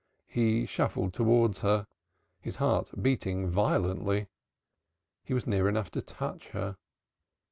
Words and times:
He 0.25 0.65
shuffled 0.65 1.13
towards 1.13 1.59
her, 1.59 1.85
his 2.39 2.55
heart 2.55 2.89
beating 2.99 3.47
violently. 3.51 4.29
He 5.23 5.35
was 5.35 5.45
near 5.45 5.69
enough 5.69 5.91
to 5.91 6.01
touch 6.01 6.47
her. 6.49 6.77